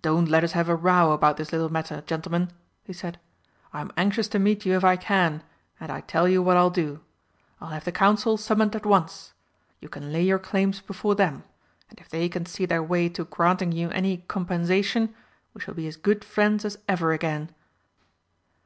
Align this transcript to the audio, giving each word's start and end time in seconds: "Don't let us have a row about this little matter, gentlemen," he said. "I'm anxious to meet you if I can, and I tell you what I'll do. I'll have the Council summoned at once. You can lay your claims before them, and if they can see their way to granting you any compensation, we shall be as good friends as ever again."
"Don't 0.00 0.26
let 0.30 0.42
us 0.42 0.52
have 0.52 0.70
a 0.70 0.74
row 0.74 1.12
about 1.12 1.36
this 1.36 1.52
little 1.52 1.68
matter, 1.68 2.02
gentlemen," 2.06 2.50
he 2.82 2.94
said. 2.94 3.20
"I'm 3.74 3.92
anxious 3.94 4.26
to 4.28 4.38
meet 4.38 4.64
you 4.64 4.74
if 4.74 4.84
I 4.84 4.96
can, 4.96 5.42
and 5.78 5.92
I 5.92 6.00
tell 6.00 6.26
you 6.26 6.42
what 6.42 6.56
I'll 6.56 6.70
do. 6.70 7.00
I'll 7.60 7.68
have 7.68 7.84
the 7.84 7.92
Council 7.92 8.38
summoned 8.38 8.74
at 8.74 8.86
once. 8.86 9.34
You 9.78 9.90
can 9.90 10.14
lay 10.14 10.22
your 10.24 10.38
claims 10.38 10.80
before 10.80 11.14
them, 11.14 11.44
and 11.90 11.98
if 11.98 12.08
they 12.08 12.26
can 12.30 12.46
see 12.46 12.64
their 12.64 12.82
way 12.82 13.10
to 13.10 13.24
granting 13.26 13.70
you 13.72 13.90
any 13.90 14.24
compensation, 14.28 15.14
we 15.52 15.60
shall 15.60 15.74
be 15.74 15.86
as 15.86 15.96
good 15.98 16.24
friends 16.24 16.64
as 16.64 16.78
ever 16.88 17.12
again." 17.12 17.54